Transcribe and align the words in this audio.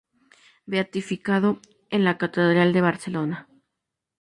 Beatificado 0.65 1.59
en 1.91 2.03
la 2.05 2.17
Catedral 2.17 2.73
de 2.73 2.81
Barcelona. 2.81 3.47